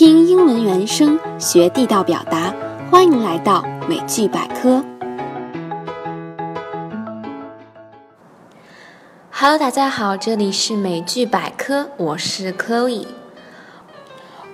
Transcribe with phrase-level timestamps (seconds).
[0.00, 2.54] 听英文原声学地道表达，
[2.90, 4.82] 欢迎来到美剧百科。
[9.30, 13.04] Hello，大家好，这里是美剧百科，我是 Chloe。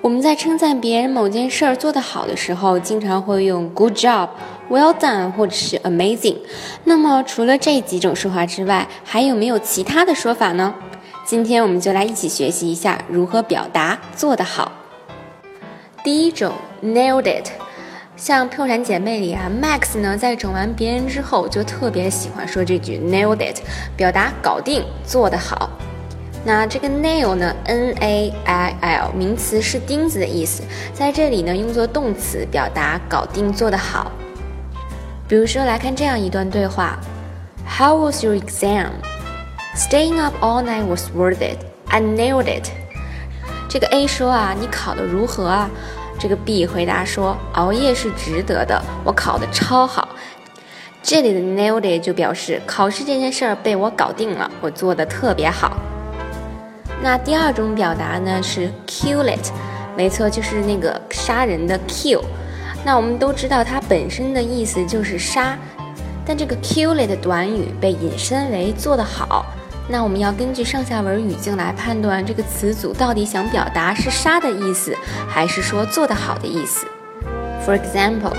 [0.00, 4.28] 我们在称赞别人某件事儿做得好的时候，经常会用 good job、
[4.68, 6.38] well done 或者是 amazing。
[6.82, 10.74] 那么除了这几种说法之外，还有没有其他的说法呢？
[11.24, 14.72] 今天我们就来一起学习一下如何表达做得好。
[16.06, 16.52] 第一种
[16.84, 17.48] nailed it，
[18.16, 23.60] 像《破产姐妹》里啊，Max 呢在整完别人之后就特别喜欢说这句 nailed it，
[23.96, 25.68] 表达搞定做得好。
[26.44, 30.62] 那这个 nail 呢，n a i l，名词是钉子的意思，
[30.94, 34.12] 在这里呢用作动词表达搞定做得好。
[35.26, 37.00] 比如说来看这样一段对话
[37.68, 38.90] ：How was your exam?
[39.74, 41.58] Staying up all night was worth it.
[41.88, 42.68] I nailed it.
[43.76, 45.68] 这个 A 说啊，你考得如何啊？
[46.18, 50.08] 这个 B 回答说，熬夜是值得的，我考得超好。
[51.02, 55.76] 这里的 nailed it 就表示考试这件事儿被我搞定了，我做的特别好。
[57.02, 59.52] 那第二种表达呢是 kill it，
[59.94, 62.22] 没错，就是那个杀人的 kill。
[62.82, 65.54] 那我们都知道它本身的意思就是杀，
[66.24, 69.44] 但这个 kill it 的短语被引申为做得好。
[69.88, 74.96] 那我们要根据上下文语境来判断这个词组到底想表达是杀的意思，
[75.28, 76.86] 还是说做得好的意思。
[77.64, 78.34] For example,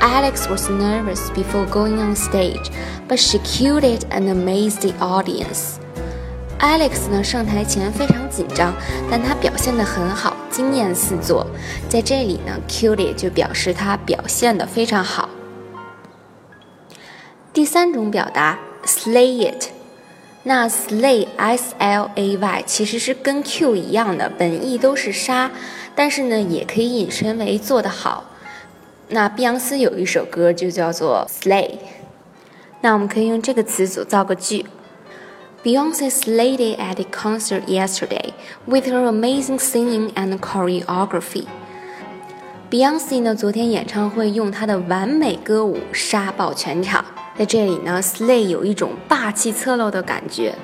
[0.00, 2.70] Alex was nervous before going on stage,
[3.06, 5.76] but she killed it and amazed the audience.
[6.58, 8.72] Alex 呢上台前非常紧张，
[9.10, 11.46] 但她表现得很好，惊艳四座。
[11.86, 15.28] 在这里呢，killed it 就表示她表现得非常好。
[17.52, 19.75] 第三种表达，slay it。
[20.48, 25.50] 那 slay s l a y 其实是跟 q 一样的，本意都是杀，
[25.96, 28.26] 但是呢，也可以引申为做得好。
[29.08, 31.70] 那碧昂斯有一首歌就叫做 slay，
[32.80, 34.66] 那我们可以用这个词组造个句
[35.64, 38.30] ：Beyonce slayed it at the concert yesterday
[38.66, 41.46] with her amazing singing and choreography。
[42.70, 47.04] Beyonce 呢，昨天演唱会用她的完美歌舞杀爆全场。
[47.38, 50.54] 在这里呢，slay 有一种霸气侧漏的感觉。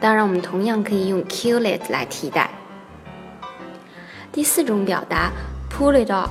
[0.00, 2.50] 当然，我们同样可以用 kill it 来替代。
[4.32, 5.30] 第四种表达
[5.70, 6.30] ，pull it off。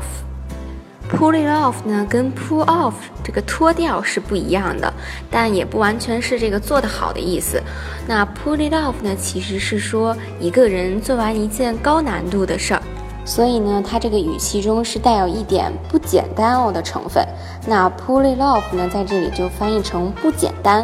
[1.09, 4.93] pull it off 呢，跟 pull off 这个脱掉是不一样的，
[5.31, 7.61] 但也不完全是这个做得好的意思。
[8.05, 12.83] 那 pull it off 呢，其实是说一个人做完一件高难度的事儿。
[13.29, 17.23] 所以呢，它这个语气中是带有一点不简单哦的成分。
[17.67, 20.83] 那 pull it off 呢，在这里就翻译成不简单。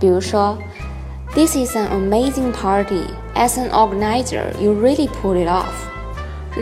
[0.00, 0.58] 比如说
[1.32, 3.04] ，This is an amazing party.
[3.36, 5.70] As an organizer, you really pull it off.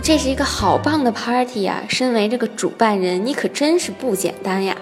[0.03, 4.77] 这是一个好棒的 party 呀，身为这个主办人，你可真是不简单呀。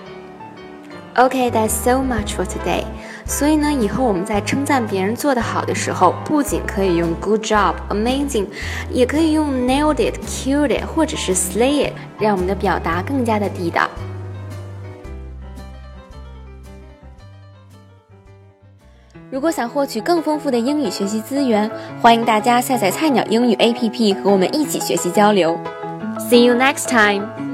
[1.15, 2.83] Okay, that's so much for today.
[3.31, 8.47] 所以呢，以后我们在称赞别人做得好的时候，不仅可以用 good job、amazing，
[8.91, 13.87] 也可以用 nailed it、killed it，或者是 slay it，让我们的表达更加的地道。
[19.31, 25.56] 如果想获取更丰富的英语学习资源，欢迎大家下载菜鸟英语 APP 和我们一起学习交流。
[26.31, 27.48] See you next time.